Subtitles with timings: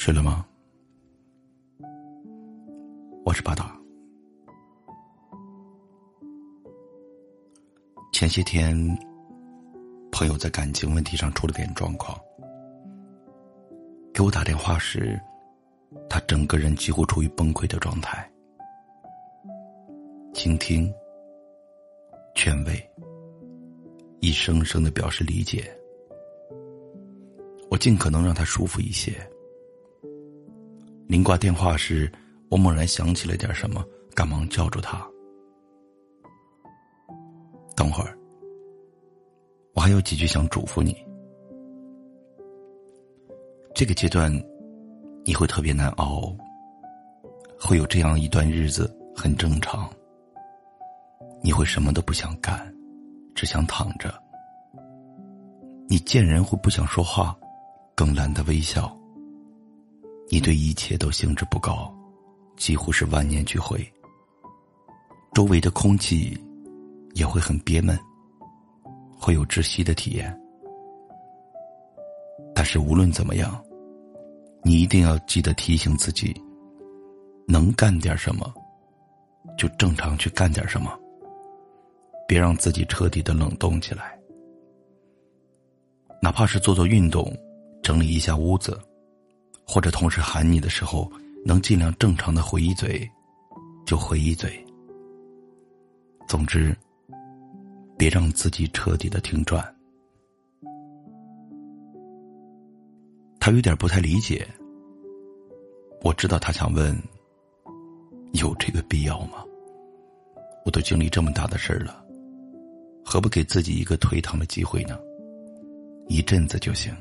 [0.00, 0.46] 睡了吗？
[3.22, 3.78] 我是巴达。
[8.10, 8.74] 前些天，
[10.10, 12.18] 朋友在感情问题上出了点状况，
[14.14, 15.20] 给我打电话时，
[16.08, 18.26] 他整个人几乎处于崩溃的状态。
[20.32, 20.90] 倾听、
[22.34, 22.90] 劝慰、
[24.20, 25.70] 一声声的表示理解，
[27.70, 29.14] 我尽可能让他舒服一些。
[31.10, 32.08] 临挂电话时，
[32.48, 35.04] 我猛然想起了点什么，赶忙叫住他
[37.74, 38.16] ：“等会儿，
[39.74, 40.96] 我还有几句想嘱咐你。
[43.74, 44.32] 这个阶段，
[45.24, 46.32] 你会特别难熬，
[47.58, 49.90] 会有这样一段日子，很正常。
[51.42, 52.72] 你会什么都不想干，
[53.34, 54.14] 只想躺着。
[55.88, 57.36] 你见人会不想说话，
[57.96, 58.96] 更懒得微笑。”
[60.32, 61.92] 你对一切都兴致不高，
[62.56, 63.84] 几乎是万念俱灰。
[65.34, 66.38] 周围的空气
[67.14, 67.98] 也会很憋闷，
[69.18, 70.40] 会有窒息的体验。
[72.54, 73.60] 但是无论怎么样，
[74.62, 76.32] 你一定要记得提醒自己：
[77.48, 78.54] 能干点什么，
[79.58, 80.96] 就正常去干点什么，
[82.28, 84.16] 别让自己彻底的冷冻起来。
[86.22, 87.36] 哪怕是做做运动，
[87.82, 88.80] 整理一下屋子。
[89.72, 91.08] 或者同事喊你的时候，
[91.44, 93.08] 能尽量正常的回一嘴，
[93.86, 94.66] 就回一嘴。
[96.26, 96.76] 总之，
[97.96, 99.64] 别让自己彻底的停转。
[103.38, 104.44] 他有点不太理解。
[106.02, 107.00] 我知道他想问：
[108.32, 109.44] 有这个必要吗？
[110.64, 112.04] 我都经历这么大的事儿了，
[113.04, 114.98] 何不给自己一个退堂的机会呢？
[116.08, 116.92] 一阵子就行。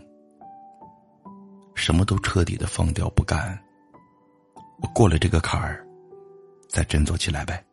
[1.79, 3.57] 什么都彻底的放掉不干，
[4.81, 5.87] 我过了这个坎儿，
[6.67, 7.65] 再振作起来呗。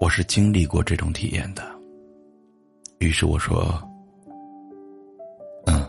[0.00, 1.62] 我是经历过这种体验的，
[3.00, 3.86] 于是我说
[5.66, 5.86] ：“嗯，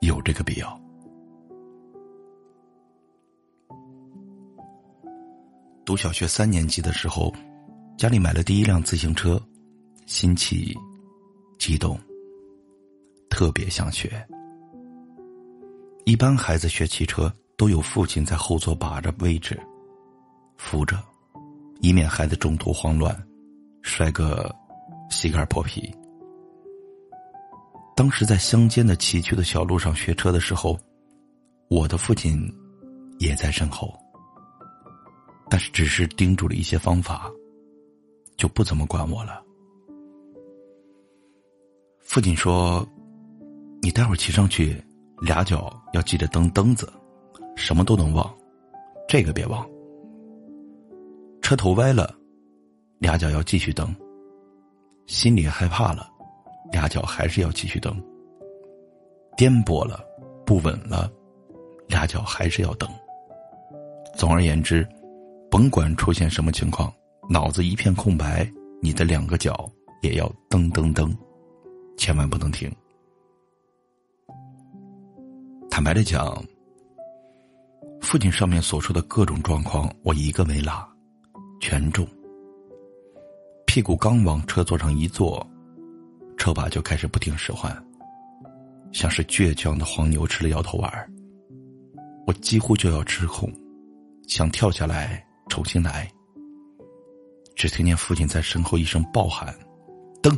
[0.00, 0.80] 有这个必要。”
[5.86, 7.32] 读小学三年级的时候，
[7.96, 9.40] 家里买了第一辆自行车，
[10.06, 10.76] 新奇，
[11.56, 11.96] 激动。
[13.28, 14.26] 特别想学。
[16.04, 19.60] 一般孩子学汽车都有父亲在后座把着位置，
[20.56, 20.96] 扶着，
[21.80, 23.16] 以免孩子中途慌乱，
[23.82, 24.54] 摔个
[25.10, 25.92] 膝盖破皮。
[27.96, 30.78] 当时在乡间的崎岖的小路上学车的时候，
[31.68, 32.48] 我的父亲
[33.18, 33.92] 也在身后，
[35.50, 37.28] 但是只是叮嘱了一些方法，
[38.36, 39.42] 就不怎么管我了。
[42.00, 42.86] 父亲说。
[43.86, 44.82] 你待会儿骑上去，
[45.20, 46.92] 俩脚要记得蹬蹬子，
[47.54, 48.28] 什么都能忘，
[49.06, 49.64] 这个别忘。
[51.40, 52.12] 车头歪了，
[52.98, 53.94] 俩脚要继续蹬。
[55.06, 56.10] 心里害怕了，
[56.72, 57.96] 俩脚还是要继续蹬。
[59.36, 60.04] 颠簸了，
[60.44, 61.08] 不稳了，
[61.86, 62.90] 俩脚还是要蹬。
[64.16, 64.84] 总而言之，
[65.48, 66.92] 甭管出现什么情况，
[67.30, 68.50] 脑子一片空白，
[68.82, 69.70] 你的两个脚
[70.02, 71.16] 也要蹬蹬蹬，
[71.96, 72.68] 千万不能停。
[75.76, 76.42] 坦白的讲，
[78.00, 80.72] 父亲上面所说的各种状况，我一个没落，
[81.60, 82.08] 全中。
[83.66, 85.46] 屁股刚往车座上一坐，
[86.38, 87.70] 车把就开始不听使唤，
[88.90, 91.12] 像是倔强的黄牛吃了摇头丸
[92.26, 93.52] 我几乎就要失控，
[94.26, 96.10] 想跳下来重新来。
[97.54, 99.54] 只听见父亲在身后一声暴喊
[100.24, 100.34] ：“蹬！”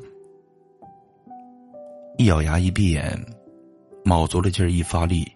[2.19, 3.17] 一咬牙，一闭眼。
[4.09, 5.31] 卯足了劲儿一发力，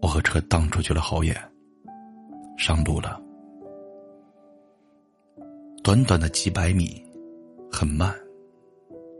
[0.00, 1.36] 我和车荡出去了好远，
[2.56, 3.20] 上路了。
[5.84, 7.04] 短短的几百米，
[7.70, 8.14] 很慢，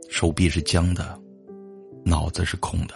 [0.09, 1.15] 手臂是僵的，
[2.03, 2.95] 脑子是空的。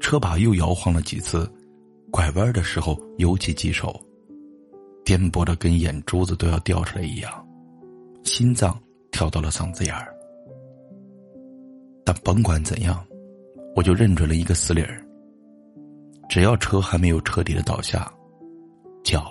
[0.00, 1.46] 车把又摇晃了几次，
[2.10, 4.00] 拐弯的时候尤其棘手，
[5.04, 7.46] 颠簸的跟眼珠子都要掉出来一样，
[8.24, 10.10] 心脏跳到了嗓子眼儿。
[12.02, 13.06] 但甭管怎样。
[13.76, 15.06] 我就认准了一个死理儿，
[16.30, 18.10] 只要车还没有彻底的倒下，
[19.04, 19.30] 脚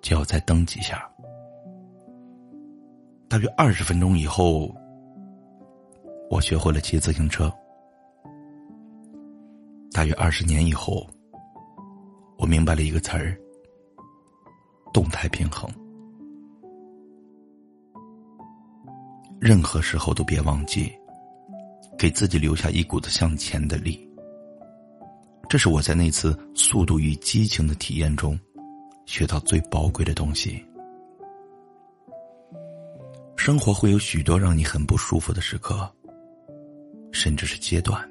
[0.00, 1.10] 就要再蹬几下。
[3.28, 4.72] 大约二十分钟以后，
[6.30, 7.52] 我学会了骑自行车。
[9.92, 11.04] 大约二十年以后，
[12.38, 13.36] 我明白了一个词儿：
[14.92, 15.68] 动态平衡。
[19.40, 20.92] 任何时候都别忘记，
[22.00, 24.08] 给自己留下一股子向前的力。
[25.50, 28.40] 这是我在那次速度与激情的体验中
[29.04, 30.64] 学到最宝贵的东西。
[33.36, 35.86] 生活会有许多让你很不舒服的时刻，
[37.12, 38.10] 甚至是阶段。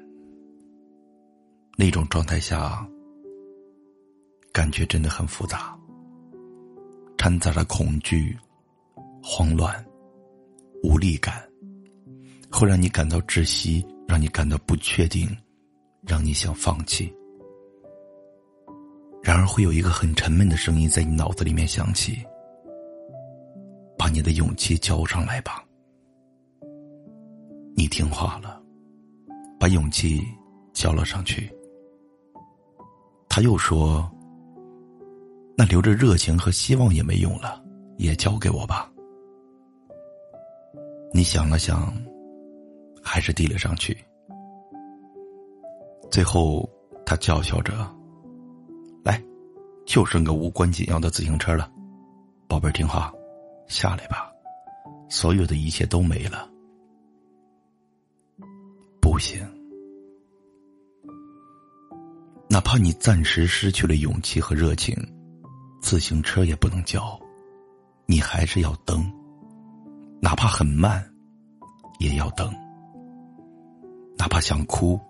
[1.76, 2.86] 那种状态下，
[4.52, 5.76] 感觉真的很复杂，
[7.18, 8.38] 掺杂着恐惧、
[9.20, 9.84] 慌乱、
[10.84, 11.42] 无力感，
[12.60, 15.26] 会让你感到窒息，让你感到不确定，
[16.06, 17.10] 让你想放弃。
[19.22, 22.22] 然而，会有一个很沉闷的声音在你脑子里面响起
[23.96, 25.64] ：“把你的勇气交上来吧。”
[27.74, 28.62] 你听话了，
[29.58, 30.22] 把勇气
[30.74, 31.50] 交了上去。
[33.26, 34.06] 他又说
[35.56, 37.64] ：“那留着热情和希望也没用了，
[37.96, 38.92] 也交给我吧。”
[41.10, 41.90] 你想了想，
[43.12, 43.98] 还是递了上去。
[46.12, 46.70] 最后，
[47.04, 47.72] 他叫嚣着
[49.02, 49.20] ：“来，
[49.84, 51.68] 就剩个无关紧要的自行车了，
[52.46, 53.12] 宝贝儿，听话，
[53.66, 54.30] 下来吧，
[55.08, 56.48] 所有的一切都没了。”
[59.02, 59.44] 不行。
[62.48, 64.96] 哪怕你暂时失去了勇气和热情，
[65.82, 67.18] 自行车也不能叫，
[68.06, 69.04] 你还是要蹬，
[70.22, 71.04] 哪怕很慢，
[71.98, 72.48] 也要蹬。
[74.20, 75.00] 哪怕想哭，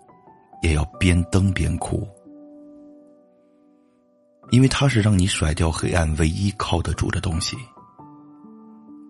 [0.63, 2.07] 也要边蹬边哭，
[4.53, 7.57] 因为它是让你甩掉黑暗唯一靠得住的东西。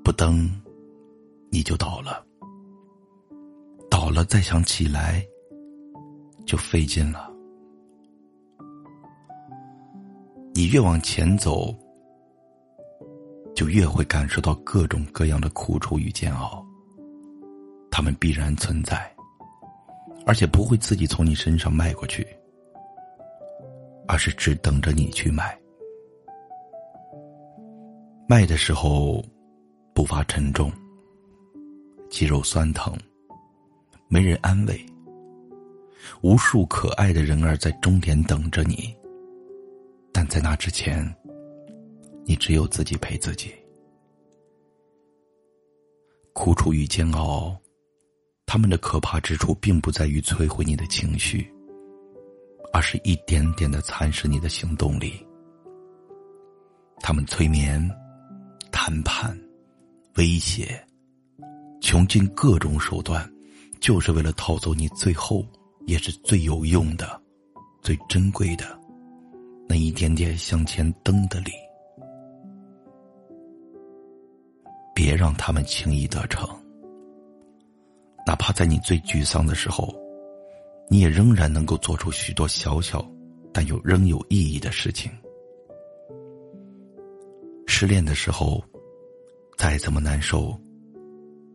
[0.03, 0.51] 不蹬，
[1.51, 2.25] 你就倒了，
[3.91, 5.23] 倒了再想起来，
[6.47, 7.31] 就费劲了。
[10.55, 11.77] 你越往前走，
[13.55, 16.67] 就越会感受到各种各样的苦楚与煎熬。
[17.91, 19.15] 他们必然存在，
[20.31, 22.25] 而且不会自己从你身上迈过去，
[24.07, 25.59] 而是只等着你去迈。
[28.29, 29.21] 迈的时候，
[29.93, 30.71] 步伐沉重，
[32.09, 32.97] 肌肉酸疼，
[34.07, 34.81] 没人安慰，
[36.23, 38.95] 无数可爱的人儿在终点等着你。
[40.13, 41.13] 但在那之前，
[42.25, 43.53] 你只有自己陪自己。
[46.33, 47.61] 苦楚与煎熬，
[48.53, 51.49] 他们的可怕之处并不在于摧毁你的情绪，
[52.73, 55.25] 而是一点点的蚕食你的行动力。
[56.99, 57.81] 他们催眠、
[58.73, 59.41] 谈判、
[60.17, 60.85] 威胁，
[61.81, 63.25] 穷尽各种手段，
[63.79, 65.47] 就是为了套走你最后
[65.87, 67.23] 也是最有用的、
[67.81, 68.77] 最珍贵的。
[69.69, 71.53] 那一点点向前蹬的力，
[74.93, 76.60] 别让他们轻易得逞。
[78.27, 79.95] 哪怕在你最沮丧的时候，
[80.89, 83.05] 你也仍然能够做出许多小小
[83.53, 85.11] 但又仍有意义的事情。
[87.67, 88.63] 失恋的时候，
[89.57, 90.59] 再怎么难受，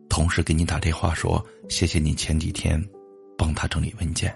[0.08, 2.82] 同事给你打电话说谢谢你前几天
[3.38, 4.34] 帮他整理文件，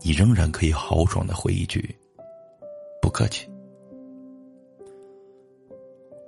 [0.00, 1.94] 你仍然可以豪爽的回一句。
[3.00, 3.48] 不客气。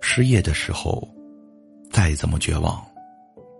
[0.00, 1.08] 失业的时候，
[1.90, 2.84] 再怎么绝望，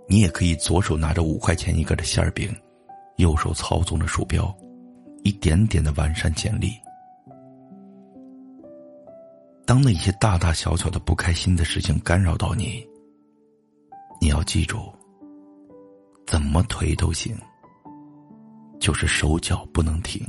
[0.07, 2.55] 你也可以左手拿着五块钱一个的馅儿饼，
[3.17, 4.55] 右手操纵着鼠标，
[5.23, 6.73] 一点点的完善简历。
[9.67, 12.87] 当那些大大小小的不开心的事情干扰到你，
[14.21, 14.93] 你要记住，
[16.27, 17.35] 怎么推都行，
[18.79, 20.23] 就是手脚不能停。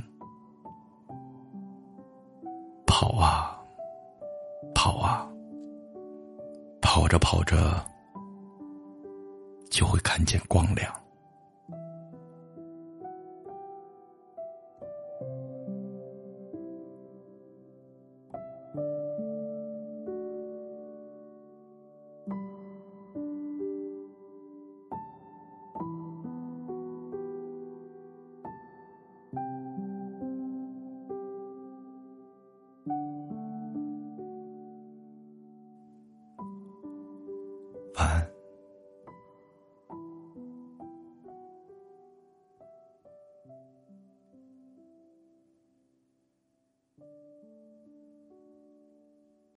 [2.87, 3.59] 跑啊，
[4.73, 5.27] 跑啊，
[6.81, 7.85] 跑着跑着，
[9.75, 11.04] 就会看见光亮。